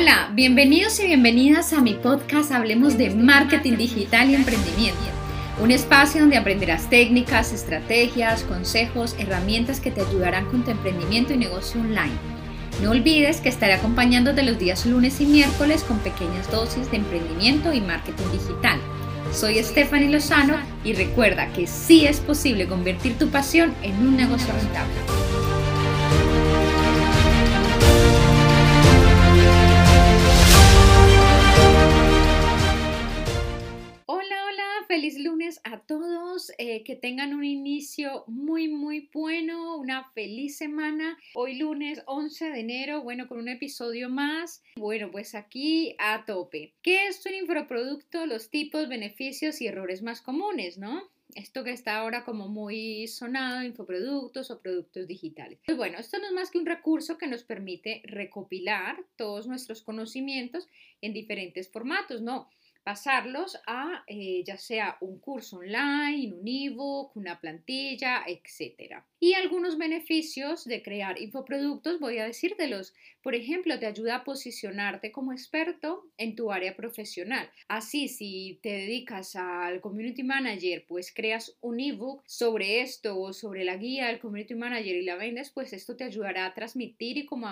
Hola, 0.00 0.30
bienvenidos 0.32 1.00
y 1.00 1.06
bienvenidas 1.06 1.72
a 1.72 1.80
mi 1.80 1.94
podcast 1.94 2.52
Hablemos 2.52 2.96
de 2.96 3.10
Marketing 3.10 3.76
Digital 3.76 4.30
y 4.30 4.36
Emprendimiento. 4.36 5.02
Un 5.60 5.72
espacio 5.72 6.20
donde 6.20 6.36
aprenderás 6.36 6.88
técnicas, 6.88 7.52
estrategias, 7.52 8.44
consejos, 8.44 9.16
herramientas 9.18 9.80
que 9.80 9.90
te 9.90 10.02
ayudarán 10.02 10.46
con 10.46 10.64
tu 10.64 10.70
emprendimiento 10.70 11.32
y 11.32 11.38
negocio 11.38 11.80
online. 11.80 12.14
No 12.80 12.92
olvides 12.92 13.40
que 13.40 13.48
estaré 13.48 13.72
acompañándote 13.72 14.44
los 14.44 14.56
días 14.56 14.86
lunes 14.86 15.20
y 15.20 15.26
miércoles 15.26 15.82
con 15.82 15.98
pequeñas 15.98 16.48
dosis 16.52 16.88
de 16.92 16.98
emprendimiento 16.98 17.72
y 17.72 17.80
marketing 17.80 18.30
digital. 18.30 18.78
Soy 19.32 19.60
Stephanie 19.64 20.10
Lozano 20.10 20.58
y 20.84 20.92
recuerda 20.92 21.48
que 21.48 21.66
sí 21.66 22.06
es 22.06 22.20
posible 22.20 22.68
convertir 22.68 23.18
tu 23.18 23.30
pasión 23.30 23.74
en 23.82 23.96
un 23.96 24.16
negocio 24.16 24.54
rentable. 24.54 25.27
Feliz 34.98 35.18
lunes 35.20 35.60
a 35.62 35.78
todos, 35.78 36.50
eh, 36.58 36.82
que 36.82 36.96
tengan 36.96 37.32
un 37.32 37.44
inicio 37.44 38.24
muy, 38.26 38.66
muy 38.66 39.08
bueno, 39.12 39.76
una 39.76 40.10
feliz 40.12 40.56
semana. 40.56 41.16
Hoy 41.34 41.56
lunes 41.56 42.02
11 42.06 42.50
de 42.50 42.58
enero, 42.58 43.02
bueno, 43.02 43.28
con 43.28 43.38
un 43.38 43.48
episodio 43.48 44.08
más. 44.08 44.60
Bueno, 44.74 45.12
pues 45.12 45.36
aquí 45.36 45.94
a 46.00 46.24
tope. 46.24 46.74
¿Qué 46.82 47.06
es 47.06 47.24
un 47.26 47.34
infoproducto? 47.34 48.26
Los 48.26 48.50
tipos, 48.50 48.88
beneficios 48.88 49.60
y 49.60 49.68
errores 49.68 50.02
más 50.02 50.20
comunes, 50.20 50.78
¿no? 50.78 51.08
esto 51.34 51.62
que 51.62 51.70
está 51.70 51.98
ahora 51.98 52.24
como 52.24 52.48
muy 52.48 53.06
sonado, 53.06 53.62
infoproductos 53.62 54.50
o 54.50 54.60
productos 54.60 55.06
digitales. 55.06 55.60
Pues 55.64 55.76
bueno, 55.76 55.98
esto 55.98 56.18
no 56.18 56.26
es 56.26 56.32
más 56.32 56.50
que 56.50 56.58
un 56.58 56.66
recurso 56.66 57.18
que 57.18 57.26
nos 57.26 57.44
permite 57.44 58.02
recopilar 58.04 58.96
todos 59.16 59.46
nuestros 59.46 59.82
conocimientos 59.82 60.66
en 61.00 61.12
diferentes 61.12 61.70
formatos, 61.70 62.22
¿no? 62.22 62.48
Pasarlos 62.88 63.60
a 63.66 64.02
eh, 64.06 64.42
ya 64.46 64.56
sea 64.56 64.96
un 65.02 65.18
curso 65.18 65.58
online, 65.58 66.32
un 66.32 66.48
ebook, 66.48 67.14
una 67.16 67.38
plantilla, 67.38 68.24
etc. 68.26 69.04
Y 69.20 69.34
algunos 69.34 69.78
beneficios 69.78 70.64
de 70.64 70.82
crear 70.82 71.20
infoproductos, 71.20 71.98
voy 71.98 72.18
a 72.18 72.24
decir 72.24 72.54
de 72.56 72.68
los, 72.68 72.94
por 73.22 73.34
ejemplo, 73.34 73.78
te 73.78 73.86
ayuda 73.86 74.16
a 74.16 74.24
posicionarte 74.24 75.10
como 75.10 75.32
experto 75.32 76.04
en 76.16 76.36
tu 76.36 76.52
área 76.52 76.76
profesional. 76.76 77.50
Así, 77.66 78.08
si 78.08 78.60
te 78.62 78.70
dedicas 78.70 79.34
al 79.34 79.80
community 79.80 80.22
manager, 80.22 80.84
pues 80.86 81.12
creas 81.12 81.56
un 81.60 81.80
ebook 81.80 82.22
sobre 82.26 82.80
esto 82.80 83.18
o 83.18 83.32
sobre 83.32 83.64
la 83.64 83.76
guía 83.76 84.06
del 84.06 84.20
community 84.20 84.54
manager 84.54 84.94
y 84.94 85.02
la 85.02 85.16
vendes, 85.16 85.50
pues 85.50 85.72
esto 85.72 85.96
te 85.96 86.04
ayudará 86.04 86.46
a 86.46 86.54
transmitir 86.54 87.18
y 87.18 87.26
como 87.26 87.48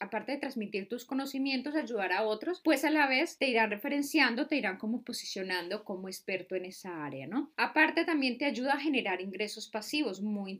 aparte 0.00 0.32
de 0.32 0.38
transmitir 0.38 0.88
tus 0.88 1.04
conocimientos, 1.04 1.74
ayudar 1.76 2.12
a 2.12 2.22
otros, 2.22 2.60
pues 2.64 2.84
a 2.84 2.90
la 2.90 3.06
vez 3.06 3.38
te 3.38 3.48
irán 3.48 3.70
referenciando, 3.70 4.46
te 4.46 4.56
irán 4.56 4.78
como 4.78 5.02
posicionando 5.02 5.84
como 5.84 6.08
experto 6.08 6.54
en 6.56 6.64
esa 6.64 7.04
área, 7.04 7.26
¿no? 7.26 7.52
Aparte 7.56 8.04
también 8.04 8.38
te 8.38 8.46
ayuda 8.46 8.74
a 8.74 8.80
generar 8.80 9.20
ingresos 9.20 9.68
pasivos 9.68 10.20
muy 10.22 10.52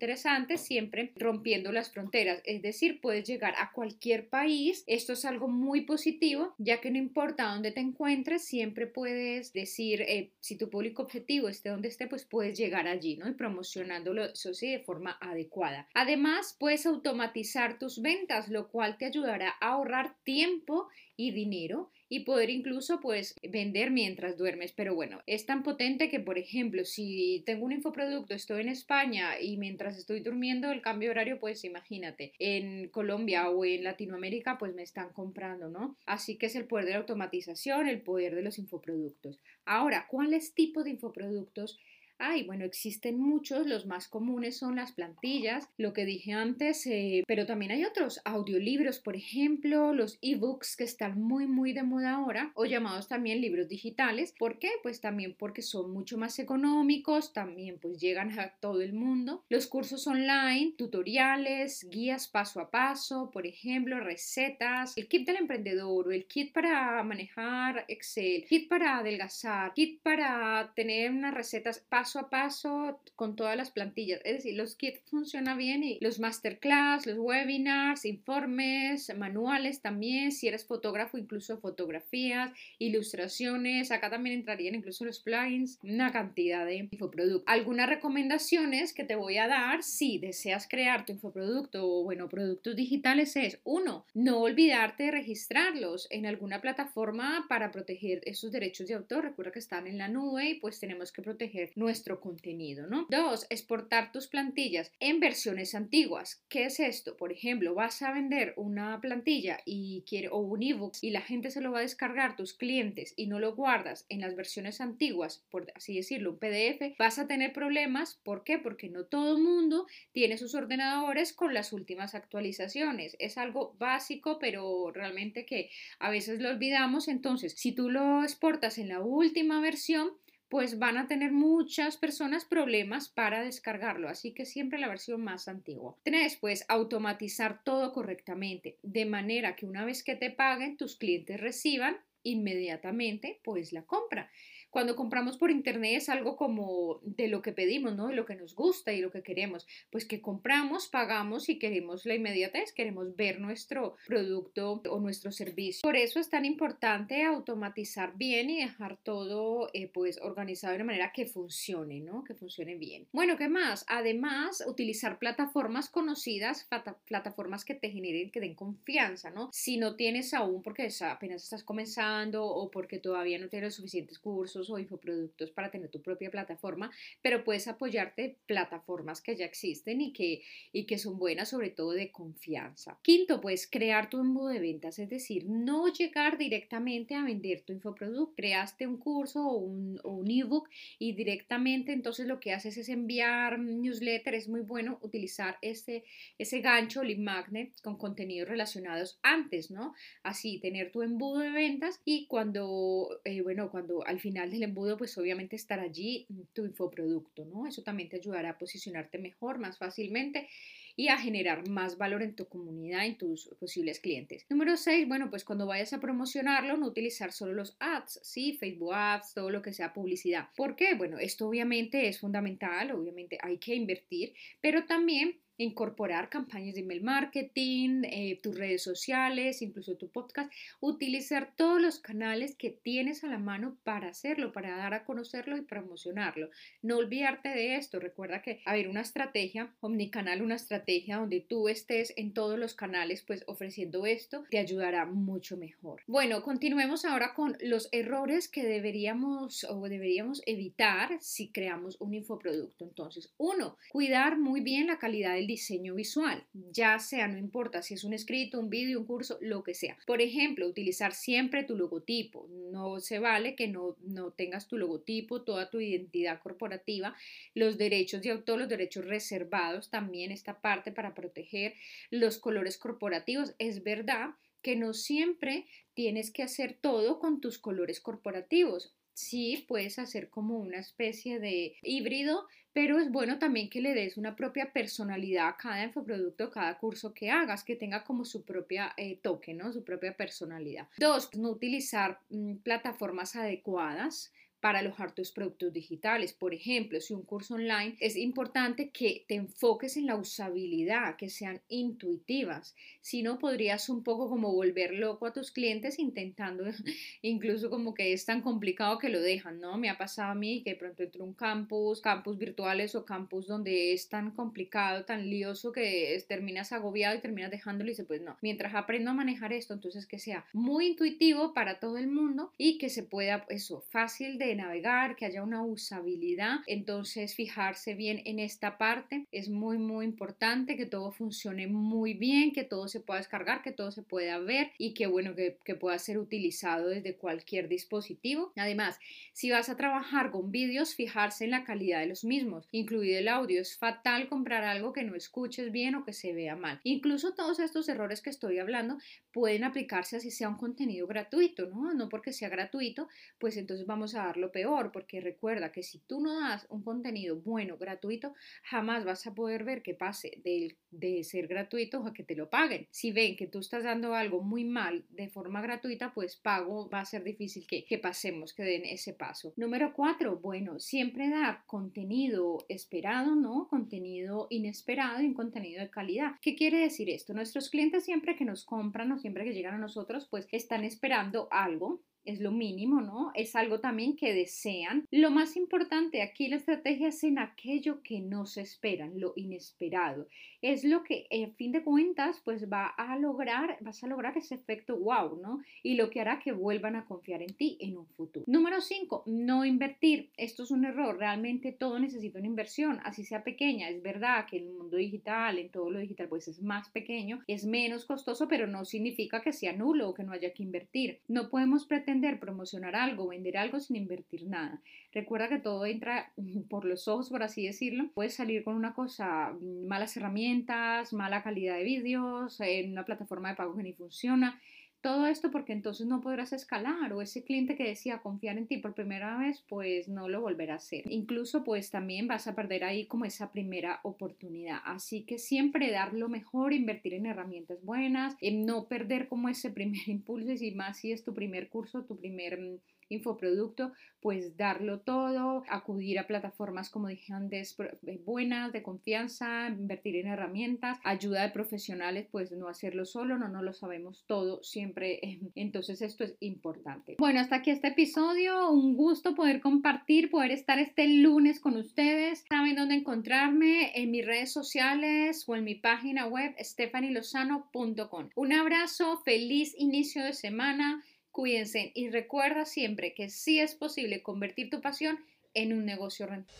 siempre 0.57 1.13
rompiendo 1.17 1.73
las 1.73 1.91
fronteras, 1.91 2.43
es 2.45 2.63
decir, 2.63 3.01
puedes 3.01 3.27
llegar 3.27 3.55
a 3.59 3.73
cualquier 3.73 4.29
país, 4.29 4.85
esto 4.87 5.13
es 5.13 5.25
algo 5.25 5.49
muy 5.49 5.83
positivo, 5.83 6.55
ya 6.59 6.81
que 6.81 6.91
no 6.91 6.99
importa 6.99 7.53
dónde 7.53 7.73
te 7.73 7.81
encuentres, 7.81 8.45
siempre 8.45 8.87
puedes 8.87 9.53
decir, 9.53 10.03
eh, 10.03 10.31
si 10.41 10.57
tu 10.57 10.69
público 10.71 11.03
objetivo 11.03 11.49
esté 11.49 11.71
donde 11.71 11.89
esté, 11.89 12.07
pues 12.07 12.25
puedes 12.25 12.59
llegar 12.59 12.87
allí, 12.87 13.17
¿no? 13.17 13.29
Y 13.29 13.35
promocionándolo, 13.35 14.25
eso 14.25 14.55
sí, 14.55 14.71
de 14.71 14.81
forma 14.81 15.17
adecuada. 15.21 15.89
Además, 15.95 16.57
puedes 16.59 16.87
automatizar 16.87 17.79
tus 17.79 18.03
ventas, 18.03 18.49
lo 18.49 18.69
cual 18.69 18.99
te 18.99 19.07
ayudará 19.07 19.55
a 19.61 19.73
ahorrar 19.73 20.17
tiempo 20.25 20.89
y 21.17 21.33
dinero 21.33 21.91
y 22.13 22.21
poder 22.27 22.51
incluso 22.51 23.01
pues 23.01 23.35
vender 23.43 23.91
mientras 23.91 24.37
duermes. 24.37 24.73
Pero 24.73 24.95
bueno, 24.95 25.23
es 25.27 25.47
tan 25.47 25.63
potente 25.63 26.11
que 26.11 26.21
por 26.21 26.37
ejemplo 26.37 26.85
si 26.85 27.43
tengo 27.47 27.65
un 27.65 27.73
infoproducto, 27.73 28.35
estoy 28.35 28.61
en 28.61 28.69
España 28.69 29.41
y 29.41 29.57
mientras 29.57 29.97
estoy 29.97 30.21
durmiendo 30.21 30.71
el 30.71 30.83
cambio 30.83 31.11
horario 31.11 31.41
pues 31.41 31.65
imagínate, 31.65 32.35
en 32.39 32.91
Colombia 32.91 33.49
o 33.49 33.65
en 33.65 33.85
Latinoamérica 33.85 34.59
pues 34.59 34.75
me 34.75 34.83
están 34.83 35.15
comprando, 35.15 35.71
¿no? 35.71 35.97
Así 36.05 36.37
que 36.37 36.47
es 36.47 36.55
el 36.55 36.67
poder 36.67 36.85
de 36.85 36.91
la 36.91 36.99
automatización, 36.99 37.89
el 37.89 38.03
poder 38.03 38.35
de 38.35 38.43
los 38.43 38.59
infoproductos. 38.59 39.41
Ahora, 39.65 40.07
¿cuáles 40.11 40.53
tipos 40.53 40.85
de 40.85 40.91
infoproductos? 40.91 41.79
Ay, 42.25 42.45
bueno, 42.45 42.65
existen 42.65 43.19
muchos, 43.19 43.67
los 43.67 43.85
más 43.85 44.07
comunes 44.07 44.57
son 44.57 44.77
las 44.77 44.93
plantillas, 44.93 45.69
lo 45.77 45.93
que 45.93 46.05
dije 46.05 46.33
antes, 46.33 46.87
eh, 46.87 47.25
pero 47.27 47.47
también 47.47 47.73
hay 47.73 47.85
otros, 47.85 48.21
audiolibros, 48.25 49.01
por 49.01 49.17
ejemplo, 49.17 49.93
los 49.93 50.19
ebooks 50.23 50.77
que 50.77 50.85
están 50.85 51.21
muy, 51.21 51.49
muy 51.49 51.73
de 51.73 51.83
moda 51.83 52.15
ahora, 52.15 52.53
o 52.55 52.65
llamados 52.65 53.09
también 53.09 53.41
libros 53.41 53.67
digitales. 53.67 54.33
¿Por 54.39 54.61
qué? 54.61 54.71
Pues 54.85 55.01
también 55.01 55.35
porque 55.37 55.63
son 55.63 55.93
mucho 55.93 56.17
más 56.17 56.39
económicos, 56.39 57.33
también 57.33 57.81
pues 57.83 57.99
llegan 57.99 58.39
a 58.39 58.55
todo 58.61 58.83
el 58.83 58.93
mundo. 58.93 59.43
Los 59.49 59.67
cursos 59.67 60.07
online, 60.07 60.75
tutoriales, 60.79 61.85
guías 61.91 62.29
paso 62.29 62.61
a 62.61 62.71
paso, 62.71 63.33
por 63.33 63.49
ejemplo, 63.49 63.99
recetas, 63.99 64.97
el 64.97 65.09
kit 65.09 65.27
del 65.27 65.39
emprendedor 65.39 66.13
el 66.13 66.27
kit 66.27 66.53
para 66.53 67.03
manejar 67.03 67.85
Excel, 67.89 68.45
kit 68.45 68.69
para 68.69 68.99
adelgazar, 68.99 69.75
kit 69.75 70.01
para 70.03 70.73
tener 70.77 71.11
unas 71.11 71.35
recetas 71.35 71.81
paso 71.81 72.12
a 72.19 72.31
paso 72.31 73.01
con 73.17 73.37
todas 73.37 73.57
las 73.57 73.71
plantillas. 73.71 74.21
Es 74.25 74.37
decir, 74.37 74.57
los 74.57 74.77
kits 74.77 75.01
funcionan 75.11 75.59
bien 75.59 75.83
y 75.83 75.99
los 76.01 76.21
masterclass, 76.21 77.07
los 77.07 77.19
webinars, 77.19 78.05
informes, 78.05 79.11
manuales 79.17 79.81
también, 79.81 80.33
si 80.33 80.49
eres 80.49 80.65
fotógrafo, 80.65 81.19
incluso 81.19 81.59
fotografías, 81.59 82.53
ilustraciones, 82.79 83.91
acá 83.91 84.11
también 84.11 84.39
entrarían 84.39 84.75
incluso 84.75 85.05
los 85.05 85.21
plugins, 85.21 85.79
una 85.83 86.13
cantidad 86.13 86.67
de 86.67 86.77
infoproductos. 86.77 87.45
Algunas 87.47 87.89
recomendaciones 87.89 88.93
que 88.93 89.05
te 89.05 89.15
voy 89.15 89.39
a 89.39 89.49
dar 89.49 89.83
si 89.83 90.19
deseas 90.19 90.69
crear 90.69 91.05
tu 91.05 91.13
infoproducto 91.13 91.87
o 91.87 92.05
bueno, 92.05 92.29
productos 92.29 92.77
digitales 92.77 93.37
es 93.37 93.61
uno, 93.65 94.07
no 94.15 94.41
olvidarte 94.41 95.05
de 95.05 95.11
registrarlos 95.11 96.07
en 96.11 96.27
alguna 96.27 96.61
plataforma 96.61 97.47
para 97.49 97.71
proteger 97.71 98.21
esos 98.25 98.53
derechos 98.53 98.89
de 98.89 98.95
autor. 98.95 99.25
Recuerda 99.25 99.53
que 99.53 99.59
están 99.59 99.87
en 99.87 99.99
la 99.99 100.09
nube 100.09 100.51
y 100.51 100.55
pues 100.55 100.81
tenemos 100.81 101.13
que 101.13 101.23
proteger 101.23 101.73
nuestros 101.77 102.02
contenido, 102.21 102.87
¿no? 102.87 103.07
Dos, 103.09 103.47
exportar 103.51 104.13
tus 104.13 104.29
plantillas 104.29 104.93
en 105.01 105.21
versiones 105.21 105.75
antiguas. 105.75 106.43
¿Qué 106.49 106.65
es 106.65 106.81
esto? 106.81 107.17
Por 107.17 107.33
ejemplo, 107.33 107.75
vas 107.75 108.03
a 108.03 108.13
vender 108.13 108.55
una 108.57 109.01
plantilla 109.01 109.61
y 109.65 110.05
quiere, 110.09 110.29
o 110.31 110.39
un 110.39 110.63
ebook 110.63 110.95
y 111.01 111.11
la 111.11 111.21
gente 111.21 111.51
se 111.51 111.61
lo 111.61 111.73
va 111.73 111.79
a 111.79 111.83
descargar, 111.83 112.37
tus 112.37 112.55
clientes, 112.55 113.15
y 113.17 113.27
no 113.27 113.39
lo 113.39 113.55
guardas 113.55 114.07
en 114.09 114.21
las 114.21 114.37
versiones 114.37 114.81
antiguas, 114.81 115.45
por 115.51 115.71
así 115.75 115.97
decirlo, 115.97 116.33
un 116.33 116.39
PDF, 116.39 116.97
vas 116.99 117.19
a 117.19 117.27
tener 117.27 117.53
problemas. 117.53 118.21
¿Por 118.23 118.45
qué? 118.45 118.59
Porque 118.59 118.89
no 118.89 119.05
todo 119.05 119.37
el 119.37 119.43
mundo 119.43 119.87
tiene 120.13 120.39
sus 120.39 120.55
ordenadores 120.55 121.33
con 121.33 121.55
las 121.55 121.73
últimas 121.73 122.15
actualizaciones. 122.15 123.17
Es 123.19 123.39
algo 123.39 123.75
básico, 123.79 124.39
pero 124.39 124.91
realmente 124.93 125.47
que 125.47 125.71
a 125.99 126.11
veces 126.11 126.41
lo 126.41 126.51
olvidamos. 126.51 127.09
Entonces, 127.09 127.55
si 127.57 127.73
tú 127.73 127.91
lo 127.91 128.23
exportas 128.23 128.79
en 128.79 128.89
la 128.89 129.01
última 129.01 129.61
versión, 129.61 130.13
pues 130.53 130.79
van 130.79 130.99
a 130.99 131.09
tener 131.09 131.33
muchas 131.33 131.97
personas 131.97 132.45
problemas 132.45 133.09
para 133.09 133.43
descargarlo, 133.43 134.11
así 134.11 134.35
que 134.35 134.45
siempre 134.45 134.79
la 134.79 134.87
versión 134.87 135.25
más 135.25 135.49
antigua. 135.49 135.97
Tres, 136.03 136.37
pues 136.39 136.67
automatizar 136.69 137.65
todo 137.65 137.95
correctamente, 137.95 138.77
de 138.83 139.07
manera 139.07 139.57
que 139.57 139.65
una 139.65 139.87
vez 139.87 140.05
que 140.05 140.15
te 140.15 140.31
paguen, 140.31 140.77
tus 140.77 140.99
clientes 140.99 141.41
reciban 141.41 141.97
inmediatamente 142.23 143.41
pues 143.43 143.73
la 143.73 143.83
compra. 143.83 144.31
Cuando 144.73 144.97
compramos 144.97 145.37
por 145.37 145.51
internet 145.51 145.97
es 145.97 146.09
algo 146.09 146.35
como 146.35 146.99
de 147.03 147.29
lo 147.29 147.43
que 147.43 147.53
pedimos, 147.53 147.95
¿no? 147.95 148.09
De 148.09 148.15
lo 148.15 148.25
que 148.25 148.37
nos 148.37 148.55
gusta 148.55 148.91
y 148.95 149.03
lo 149.03 149.11
que 149.11 149.23
queremos. 149.23 149.67
Pues 149.91 150.07
que 150.07 150.23
compramos, 150.23 150.89
pagamos 150.89 151.51
y 151.51 151.59
queremos 151.59 152.07
la 152.07 152.15
inmediatez, 152.15 152.73
queremos 152.73 153.15
ver 153.15 153.39
nuestro 153.39 153.97
producto 154.07 154.81
o 154.89 154.99
nuestro 154.99 155.31
servicio. 155.31 155.83
Por 155.83 155.97
eso 155.97 156.19
es 156.19 156.31
tan 156.31 156.47
importante 156.47 157.23
automatizar 157.23 158.17
bien 158.17 158.49
y 158.49 158.63
dejar 158.63 158.97
todo 158.97 159.69
eh, 159.75 159.91
pues 159.93 160.19
organizado 160.23 160.71
de 160.71 160.77
una 160.77 160.87
manera 160.87 161.13
que 161.13 161.27
funcione, 161.27 162.01
¿no? 162.01 162.25
Que 162.25 162.35
funcione 162.35 162.75
bien. 162.77 163.07
Bueno, 163.13 163.37
¿qué 163.37 163.51
más? 163.51 163.85
Además, 163.89 164.65
utilizar 164.67 165.19
plataformas 165.19 165.91
conocidas, 165.91 166.67
plataformas 167.05 167.67
que 167.67 167.75
te 167.75 167.91
generen, 167.91 168.31
que 168.31 168.41
den 168.41 168.55
confianza, 168.55 169.31
¿no? 169.31 169.51
Si 169.53 169.77
no 169.77 169.97
tienes 169.97 170.33
aún, 170.33 170.63
porque 170.63 170.89
apenas 171.03 171.43
estás 171.43 171.63
comenzando, 171.63 172.12
o 172.41 172.71
porque 172.71 172.99
todavía 172.99 173.39
no 173.39 173.49
tienes 173.49 173.75
suficientes 173.75 174.19
cursos 174.19 174.71
o 174.71 174.79
infoproductos 174.79 175.51
para 175.51 175.71
tener 175.71 175.91
tu 175.91 176.01
propia 176.01 176.31
plataforma, 176.31 176.91
pero 177.23 177.45
puedes 177.45 177.69
apoyarte 177.69 178.37
plataformas 178.47 179.21
que 179.21 179.37
ya 179.37 179.45
existen 179.45 180.01
y 180.01 180.13
que, 180.13 180.43
y 180.73 180.85
que 180.85 180.99
son 180.99 181.19
buenas, 181.19 181.49
sobre 181.49 181.71
todo 181.71 181.93
de 181.93 182.11
confianza. 182.11 182.99
Quinto, 183.03 183.41
puedes 183.41 183.67
crear 183.67 184.11
tu 184.11 184.19
embudo 184.19 184.49
de 184.49 184.61
ventas, 184.61 184.99
es 184.99 185.09
decir, 185.09 185.45
no 185.49 185.93
llegar 185.93 186.39
directamente 186.39 187.15
a 187.15 187.25
vender 187.25 187.63
tu 187.63 187.73
infoproducto. 187.73 188.35
Creaste 188.37 188.87
un 188.87 188.99
curso 188.99 189.47
o 189.47 189.57
un, 189.57 190.01
o 190.03 190.11
un 190.11 190.31
ebook 190.31 190.69
y 190.99 191.13
directamente 191.13 191.93
entonces 191.93 192.27
lo 192.27 192.41
que 192.41 192.53
haces 192.53 192.77
es 192.77 192.89
enviar 192.89 193.59
newsletter. 193.59 194.35
Es 194.35 194.49
muy 194.49 194.61
bueno 194.61 194.99
utilizar 195.03 195.57
ese, 195.63 196.05
ese 196.39 196.61
gancho, 196.61 197.03
lead 197.03 197.19
magnet, 197.19 197.73
con 197.83 197.97
contenidos 197.97 198.49
relacionados 198.49 199.19
antes, 199.23 199.71
¿no? 199.71 199.95
Así, 200.23 200.59
tener 200.59 200.93
tu 200.93 201.03
embudo 201.03 201.41
de 201.41 201.51
ventas 201.51 202.01
y 202.05 202.27
cuando, 202.27 203.21
eh, 203.25 203.43
bueno, 203.43 203.71
cuando 203.71 204.05
al 204.07 204.21
final 204.21 204.51
del 204.51 204.65
embudo, 204.65 204.97
pues 204.97 205.17
obviamente 205.19 205.57
estar 205.57 205.81
allí 205.81 206.27
tu 206.53 206.65
infoproducto, 206.65 207.45
¿no? 207.45 207.67
Eso 207.67 207.83
también 207.83 208.09
te 208.09 208.17
ayudará 208.17 208.51
a 208.51 208.59
posicionarte 208.59 209.19
mejor, 209.19 209.59
más 209.59 209.79
fácilmente 209.79 210.49
y 210.97 211.09
a 211.09 211.19
generar 211.19 211.69
más 211.69 211.97
valor 211.97 212.23
en 212.23 212.35
tu 212.35 212.47
comunidad, 212.47 213.07
en 213.07 213.17
tus 213.17 213.49
posibles 213.59 214.01
clientes. 214.01 214.45
Número 214.51 214.77
6, 214.77 215.09
bueno, 215.09 215.31
pues 215.31 215.45
cuando 215.45 215.67
vayas 215.67 215.93
a 215.93 216.01
promocionarlo, 216.01 216.77
no 216.77 216.87
utilizar 216.87 217.33
solo 217.33 217.55
los 217.55 217.77
ads, 217.81 218.21
¿sí? 218.23 218.55
Facebook 218.59 218.93
ads, 218.93 219.35
todo 219.35 219.51
lo 219.51 219.63
que 219.63 219.73
sea 219.73 219.93
publicidad. 219.93 220.49
¿Por 220.57 220.77
qué? 220.77 220.95
Bueno, 220.95 221.19
esto 221.19 221.49
obviamente 221.49 222.09
es 222.09 222.21
fundamental, 222.21 222.93
obviamente 222.93 223.39
hay 223.41 223.59
que 223.59 223.75
invertir, 223.75 224.35
pero 224.61 224.85
también 224.85 225.39
incorporar 225.63 226.29
campañas 226.29 226.75
de 226.75 226.81
email 226.81 227.03
marketing, 227.03 228.03
eh, 228.05 228.41
tus 228.43 228.57
redes 228.57 228.83
sociales, 228.83 229.63
incluso 229.63 229.97
tu 229.97 230.09
podcast, 230.09 230.53
utilizar 230.81 231.53
todos 231.57 231.81
los 231.81 231.99
canales 232.01 232.55
que 232.55 232.71
tienes 232.71 233.25
a 233.25 233.29
la 233.29 233.39
mano 233.39 233.77
para 233.85 234.09
hacerlo, 234.09 234.53
para 234.53 234.77
dar 234.77 234.95
a 234.95 235.05
conocerlo 235.05 235.57
y 235.57 235.63
promocionarlo. 235.63 236.51
No 236.83 236.99
olvidarte 236.99 237.49
de 237.49 237.77
esto. 237.77 238.01
Recuerda 238.01 238.43
que 238.43 238.61
haber 238.65 238.89
una 238.89 239.01
estrategia 239.01 239.73
omnicanal, 239.81 240.43
una 240.43 240.57
estrategia 240.57 241.17
donde 241.17 241.41
tú 241.41 241.69
estés 241.69 242.13
en 242.17 242.33
todos 242.33 242.59
los 242.59 242.75
canales, 242.75 243.23
pues 243.23 243.45
ofreciendo 243.47 244.07
esto, 244.07 244.45
te 244.51 244.59
ayudará 244.59 245.07
mucho 245.07 245.57
mejor. 245.57 246.03
Bueno, 246.07 246.43
continuemos 246.43 247.05
ahora 247.05 247.35
con 247.35 247.57
los 247.61 247.89
errores 247.93 248.49
que 248.49 248.65
deberíamos 248.65 249.65
o 249.65 249.89
deberíamos 249.89 250.43
evitar 250.47 251.19
si 251.21 251.51
creamos 251.51 251.97
un 252.01 252.15
infoproducto. 252.15 252.85
Entonces, 252.85 253.33
uno, 253.39 253.77
cuidar 253.91 254.39
muy 254.39 254.61
bien 254.61 254.87
la 254.87 254.99
calidad 254.99 255.35
del 255.35 255.47
diseño 255.53 255.95
visual, 255.95 256.45
ya 256.53 256.99
sea, 256.99 257.29
no 257.29 257.39
importa 257.39 257.83
si 257.83 257.95
es 257.95 258.05
un 258.05 258.13
escrito, 258.13 258.59
un 258.59 258.71
vídeo, 258.71 258.99
un 258.99 259.07
curso, 259.07 259.39
lo 259.41 259.63
que 259.63 259.75
sea. 259.75 259.97
Por 260.07 260.21
ejemplo, 260.21 260.67
utilizar 260.67 261.15
siempre 261.15 261.65
tu 261.65 261.77
logotipo. 261.77 262.49
No 262.73 263.01
se 263.01 263.19
vale 263.19 263.55
que 263.55 263.69
no, 263.69 263.97
no 264.01 264.33
tengas 264.33 264.67
tu 264.69 264.77
logotipo, 264.77 265.43
toda 265.43 265.71
tu 265.71 265.81
identidad 265.81 266.41
corporativa, 266.41 267.15
los 267.55 267.79
derechos 267.79 268.23
de 268.23 268.31
autor, 268.31 268.59
los 268.61 268.69
derechos 268.69 269.05
reservados, 269.05 269.91
también 269.91 270.33
esta 270.33 270.61
parte 270.61 270.93
para 270.93 271.15
proteger 271.15 271.75
los 272.11 272.39
colores 272.39 272.79
corporativos. 272.79 273.55
Es 273.59 273.83
verdad 273.83 274.31
que 274.63 274.77
no 274.77 274.95
siempre 274.95 275.67
tienes 275.95 276.31
que 276.31 276.43
hacer 276.43 276.79
todo 276.81 277.19
con 277.19 277.41
tus 277.41 277.59
colores 277.59 278.01
corporativos. 278.01 278.95
Sí, 279.15 279.65
puedes 279.69 279.99
hacer 279.99 280.31
como 280.31 280.59
una 280.59 280.79
especie 280.79 281.39
de 281.39 281.77
híbrido, 281.83 282.47
pero 282.73 282.99
es 282.99 283.11
bueno 283.11 283.39
también 283.39 283.69
que 283.69 283.81
le 283.81 283.95
des 283.95 284.17
una 284.17 284.35
propia 284.37 284.73
personalidad 284.73 285.49
a 285.49 285.57
cada 285.57 285.85
infoproducto, 285.85 286.51
cada 286.51 286.79
curso 286.79 287.13
que 287.13 287.31
hagas, 287.31 287.65
que 287.65 287.77
tenga 287.77 288.05
como 288.05 288.25
su 288.25 288.45
propia 288.45 288.93
eh, 288.97 289.19
toque, 289.23 289.55
¿no? 289.55 289.73
Su 289.73 289.85
propia 289.85 290.17
personalidad. 290.17 290.89
Dos, 290.97 291.35
no 291.35 291.51
utilizar 291.51 292.21
mm, 292.31 292.57
plataformas 292.57 293.37
adecuadas 293.37 294.33
para 294.63 294.79
alojar 294.79 295.13
tus 295.13 295.33
productos 295.33 295.73
digitales. 295.73 296.33
Por 296.33 296.55
ejemplo, 296.55 297.01
si 297.01 297.13
un 297.13 297.23
curso 297.23 297.55
online 297.55 297.97
es 297.99 298.17
importante 298.17 298.91
que 298.91 299.25
te 299.27 299.35
enfoques 299.35 299.97
en 299.97 300.07
la 300.07 300.15
usabilidad, 300.15 301.17
que 301.17 301.31
sean 301.31 301.61
intuitivas. 301.69 302.77
Si 303.01 303.25
no, 303.25 303.41
podrías 303.41 303.89
un 303.89 304.05
poco 304.05 304.31
como 304.31 304.53
volver 304.53 304.95
loco 304.95 305.27
a 305.27 305.33
tus 305.33 305.51
clientes 305.51 305.99
intentando, 305.99 306.63
incluso 307.23 307.71
como 307.71 307.93
que 307.93 308.13
es 308.13 308.25
tan 308.25 308.41
complicado 308.41 309.01
que 309.01 309.09
lo 309.09 309.21
dejan, 309.21 309.61
¿no? 309.61 309.79
Me 309.79 309.91
ha 309.91 309.99
pasado 309.99 310.31
a 310.31 310.37
mí 310.37 310.63
que 310.63 310.71
de 310.71 310.77
pronto 310.77 311.03
entro 311.03 311.25
un 311.25 311.35
campus, 311.35 312.01
campus 312.01 312.39
virtuales 312.39 312.95
o 312.95 313.05
campus 313.05 313.49
donde 313.49 313.93
es 313.93 314.09
tan 314.09 314.31
complicado, 314.31 315.05
tan 315.05 315.29
lioso 315.29 315.73
que 315.73 316.25
terminas 316.29 316.71
agobiado 316.71 317.17
y 317.17 317.21
terminas 317.21 317.51
dejándolo 317.51 317.91
y 317.91 317.95
dices, 317.95 318.07
pues 318.07 318.23
no, 318.23 318.37
mientras 318.43 318.77
aprendo 318.77 319.11
a 319.11 319.15
manejar 319.15 319.53
esto, 319.53 319.75
entonces 319.75 320.07
que 320.07 320.21
sea 320.21 320.47
muy 320.53 320.87
intuitivo 320.87 321.53
para 321.53 321.81
todo 321.81 321.99
el 321.99 322.07
mundo 322.07 322.53
y 322.57 322.79
que 322.79 322.91
se 322.91 323.03
pueda, 323.03 323.45
eso, 323.49 323.81
fácil 323.91 324.39
de 324.39 324.52
navegar, 324.55 325.17
que 325.17 325.27
haya 325.27 325.43
una 325.43 325.65
usabilidad. 325.65 326.61
Entonces, 326.67 327.35
fijarse 327.35 327.95
bien 327.95 328.23
en 328.25 328.39
esta 328.39 328.79
parte 328.79 329.27
es 329.33 329.49
muy, 329.49 329.79
muy 329.79 330.05
importante, 330.05 330.77
que 330.77 330.87
todo 330.87 331.13
funcione 331.13 331.67
muy 331.67 332.15
bien, 332.15 332.53
que 332.53 332.65
todo 332.65 332.89
se 332.89 333.01
pueda 333.01 333.19
descargar, 333.19 333.63
que 333.63 333.73
todo 333.73 333.91
se 333.91 334.03
pueda 334.03 334.39
ver 334.39 334.71
y 334.79 334.95
que, 334.95 335.07
bueno, 335.07 335.35
que, 335.35 335.57
pueda 335.73 335.99
ser 335.99 336.19
utilizado 336.19 336.89
desde 336.89 337.17
cualquier 337.17 337.67
dispositivo. 337.67 338.53
Además, 338.57 338.99
si 339.33 339.51
vas 339.51 339.69
a 339.69 339.77
trabajar 339.77 340.31
con 340.31 340.53
vídeos, 340.53 340.95
fijarse 340.95 341.45
en 341.45 341.51
la 341.51 341.65
calidad 341.65 342.01
de 342.01 342.07
los 342.07 342.25
mismos, 342.25 342.69
incluido 342.73 343.19
el 343.19 343.29
audio. 343.29 343.61
Es 343.61 343.77
fatal 343.79 344.29
comprar 344.29 344.65
algo 344.65 344.93
que 344.93 345.03
no 345.03 345.17
escuches 345.17 345.73
bien 345.73 345.95
o 345.95 346.05
que 346.05 346.13
se 346.13 346.33
vea 346.33 346.57
mal. 346.57 346.81
Incluso 346.85 347.35
todos 347.35 347.59
estos 347.59 347.89
errores 347.89 348.21
que 348.21 348.31
estoy 348.31 348.59
hablando 348.59 348.99
pueden 349.33 349.65
aplicarse 349.65 350.17
así 350.17 350.31
sea 350.31 350.49
un 350.49 350.57
contenido 350.57 351.07
gratuito, 351.07 351.67
¿no? 351.67 351.95
No 351.95 352.09
porque 352.09 352.33
sea 352.33 352.49
gratuito, 352.49 353.09
pues 353.39 353.57
entonces 353.57 353.87
vamos 353.87 354.15
a 354.15 354.33
darlo 354.43 354.53
peor, 354.53 354.91
porque 354.93 355.21
recuerda 355.21 355.71
que 355.71 355.83
si 355.83 356.01
tú 356.01 356.21
no 356.21 356.41
das 356.41 356.67
un 356.69 356.83
contenido 356.83 357.37
bueno, 357.37 357.77
gratuito, 357.77 358.35
jamás 358.65 359.05
vas 359.05 359.27
a 359.27 359.35
poder 359.35 359.65
ver 359.65 359.83
que 359.83 359.95
pase 359.95 360.41
de, 360.45 360.77
de 360.91 361.23
ser 361.25 361.47
gratuito 361.47 362.05
a 362.07 362.13
que 362.13 362.25
te 362.25 362.35
lo 362.35 362.51
paguen. 362.51 362.87
Si 362.91 363.13
ven 363.13 363.37
que 363.37 363.47
tú 363.47 363.61
estás 363.61 363.85
dando 363.85 364.15
algo 364.15 364.43
muy 364.43 364.65
mal 364.65 365.05
de 365.11 365.29
forma 365.29 365.61
gratuita, 365.61 366.13
pues 366.13 366.37
pago 366.37 366.89
va 366.89 367.01
a 367.01 367.05
ser 367.05 367.23
difícil 367.23 367.67
que, 367.67 367.85
que 367.85 367.99
pasemos, 367.99 368.53
que 368.55 368.65
den 368.65 368.85
ese 368.85 369.13
paso. 369.13 369.53
Número 369.57 369.93
cuatro, 369.95 370.39
bueno, 370.39 370.81
siempre 370.81 371.29
dar 371.29 371.65
contenido 371.67 372.65
esperado, 372.69 373.35
¿no? 373.35 373.69
Contenido 373.69 374.49
inesperado 374.51 375.23
y 375.23 375.27
un 375.27 375.35
contenido 375.35 375.81
de 375.81 375.91
calidad. 375.91 376.33
¿Qué 376.41 376.57
quiere 376.57 376.79
decir 376.79 377.09
esto? 377.11 377.33
Nuestros 377.35 377.71
clientes 377.71 378.05
siempre 378.05 378.37
que 378.37 378.45
nos 378.45 378.65
compran 378.65 379.13
o 379.13 379.19
siempre 379.19 379.45
que 379.45 379.53
llegan 379.53 379.75
a 379.75 379.79
nosotros, 379.79 380.27
pues 380.31 380.47
están 380.51 380.85
esperando 380.85 381.49
algo 381.51 382.03
es 382.25 382.41
lo 382.41 382.53
mínimo, 382.53 383.01
¿no? 383.01 383.31
Es 383.35 383.57
algo 383.57 383.81
también 383.81 384.17
que 384.17 384.33
desean. 384.33 385.07
Lo 385.11 385.31
más 385.31 385.57
importante 385.57 386.23
aquí 386.23 386.49
la 386.49 386.57
estrategia 386.57 387.09
es 387.09 387.23
en 387.25 387.39
aquello 387.39 388.03
que 388.03 388.21
no 388.21 388.47
se 388.47 388.61
esperan, 388.61 389.19
lo 389.19 389.33
inesperado. 389.37 390.29
Es 390.61 390.85
lo 390.85 391.03
que, 391.03 391.27
en 391.31 391.53
fin 391.55 391.73
de 391.73 391.83
cuentas, 391.83 392.41
pues 392.45 392.71
va 392.71 392.87
a 392.87 393.19
lograr, 393.19 393.79
vas 393.81 394.05
a 394.05 394.07
lograr 394.07 394.37
ese 394.39 394.55
efecto 394.55 394.97
wow, 394.97 395.37
¿no? 395.43 395.61
Y 395.83 395.95
lo 395.95 396.09
que 396.09 396.21
hará 396.21 396.39
que 396.39 396.53
vuelvan 396.53 396.95
a 396.95 397.05
confiar 397.05 397.43
en 397.43 397.55
ti 397.55 397.77
en 397.81 397.97
un 397.97 398.07
futuro. 398.07 398.45
Número 398.47 398.81
5, 398.81 399.25
no 399.27 399.65
invertir. 399.65 400.31
Esto 400.37 400.63
es 400.63 400.71
un 400.71 400.85
error. 400.85 401.19
Realmente 401.19 401.73
todo 401.73 401.99
necesita 401.99 402.39
una 402.39 402.47
inversión, 402.47 403.01
así 403.05 403.25
sea 403.25 403.43
pequeña. 403.43 403.89
Es 403.89 404.03
verdad 404.03 404.47
que 404.49 404.59
en 404.59 404.69
el 404.69 404.75
mundo 404.75 404.97
digital, 404.97 405.59
en 405.59 405.71
todo 405.71 405.91
lo 405.91 405.99
digital, 405.99 406.29
pues 406.29 406.47
es 406.47 406.63
más 406.63 406.91
pequeño, 406.91 407.43
es 407.49 407.65
menos 407.65 408.05
costoso, 408.05 408.47
pero 408.47 408.69
no 408.69 408.85
significa 408.85 409.43
que 409.43 409.53
sea 409.53 409.73
nulo 409.73 410.11
o 410.11 410.15
que 410.15 410.23
no 410.23 410.33
haya 410.33 410.53
que 410.53 410.63
invertir. 410.63 411.19
No 411.27 411.51
podemos 411.51 411.87
pretender 411.87 412.12
promocionar 412.21 412.97
algo, 412.97 413.29
vender 413.29 413.57
algo 413.57 413.81
sin 413.81 413.97
invertir 413.97 414.47
nada. 414.47 414.81
Recuerda 415.13 415.49
que 415.49 415.59
todo 415.59 415.87
entra 415.87 416.33
por 416.69 416.85
los 416.85 417.09
ojos, 417.09 417.31
por 417.31 417.43
así 417.43 417.67
decirlo. 417.67 418.11
Puedes 418.15 418.35
salir 418.35 418.65
con 418.65 418.75
una 418.75 418.95
cosa, 418.95 419.53
mm, 419.53 419.87
malas 419.87 420.17
herramientas, 420.17 421.13
mala 421.13 421.43
calidad 421.43 421.77
de 421.77 421.85
vídeos, 421.85 422.61
en 422.61 422.93
una 422.93 423.05
plataforma 423.05 423.51
de 423.51 423.57
pago 423.57 423.77
que 423.77 423.83
ni 423.83 423.93
funciona. 423.93 424.61
Todo 425.03 425.27
esto 425.27 425.51
porque 425.51 425.73
entonces 425.73 426.07
no 426.07 426.21
podrás 426.21 426.53
escalar 426.53 427.13
o 427.13 427.23
ese 427.23 427.43
cliente 427.43 427.75
que 427.75 427.89
decía 427.89 428.23
confiar 428.23 428.57
en 428.57 428.69
ti 428.69 428.79
por 428.79 428.95
primera 428.95 429.37
vez, 429.37 429.65
pues 429.69 430.07
no 430.07 430.29
lo 430.29 430.41
volverá 430.41 430.75
a 430.75 430.77
hacer. 430.77 431.11
Incluso 431.11 431.65
pues 431.65 431.91
también 431.91 432.29
vas 432.29 432.47
a 432.47 432.55
perder 432.55 432.85
ahí 432.85 433.07
como 433.07 433.25
esa 433.25 433.51
primera 433.51 433.99
oportunidad. 434.05 434.79
Así 434.85 435.25
que 435.25 435.41
siempre 435.41 435.91
dar 435.91 436.15
lo 436.15 436.29
mejor, 436.29 436.73
invertir 436.73 437.15
en 437.15 437.27
herramientas 437.27 437.83
buenas, 437.83 438.37
en 438.41 438.65
no 438.65 438.87
perder 438.87 439.27
como 439.27 439.49
ese 439.49 439.71
primer 439.73 440.09
impulso 440.09 440.53
y 440.53 440.71
más 440.71 440.99
si 440.99 441.11
es 441.11 441.25
tu 441.25 441.35
primer 441.35 441.69
curso, 441.69 442.05
tu 442.05 442.17
primer 442.17 442.61
mm, 442.61 442.79
infoproducto, 443.13 443.93
pues 444.23 444.57
darlo 444.57 445.01
todo, 445.01 445.65
acudir 445.69 446.21
a 446.21 446.29
plataformas, 446.29 446.91
como 446.91 447.09
dije 447.09 447.33
antes, 447.33 447.77
eh, 448.07 448.21
buenas, 448.25 448.73
de 448.73 448.83
confianza, 448.83 449.69
invertir 449.69 450.15
en 450.15 450.29
herramientas, 450.29 450.99
ayuda 451.03 451.43
de 451.43 451.51
profesionales, 451.51 452.29
pues 452.31 452.53
no 452.53 452.69
hacerlo 452.69 453.05
solo, 453.05 453.37
no, 453.37 453.49
no 453.49 453.63
lo 453.63 453.73
sabemos 453.73 454.25
todo 454.29 454.63
siempre. 454.63 455.19
Entonces 455.57 456.03
esto 456.03 456.23
es 456.23 456.37
importante. 456.39 457.17
Bueno, 457.19 457.41
hasta 457.41 457.57
aquí 457.57 457.71
este 457.71 457.89
episodio. 457.89 458.71
Un 458.71 458.97
gusto 458.97 459.35
poder 459.35 459.61
compartir, 459.61 460.31
poder 460.31 460.53
estar 460.53 460.79
este 460.79 461.09
lunes 461.09 461.59
con 461.59 461.77
ustedes. 461.77 462.45
Saben 462.49 462.77
dónde 462.77 462.95
encontrarme 462.95 463.91
en 464.01 464.13
mis 464.13 464.25
redes 464.25 464.53
sociales 464.53 465.45
o 465.49 465.57
en 465.57 465.65
mi 465.65 465.75
página 465.75 466.27
web 466.27 466.55
stephanilozano.com. 466.61 468.29
Un 468.37 468.53
abrazo, 468.53 469.21
feliz 469.25 469.75
inicio 469.77 470.25
de 470.25 470.33
semana 470.33 471.03
Cuídense 471.33 471.93
y 471.95 472.11
recuerda 472.11 472.67
siempre 472.67 473.15
que 473.15 473.31
sí 473.31 473.59
es 473.59 473.75
posible 473.75 474.23
convertir 474.23 474.69
tu 474.69 474.83
pasión 474.83 475.19
en 475.55 475.73
un 475.73 475.87
negocio 475.87 476.27
rentable. 476.27 476.53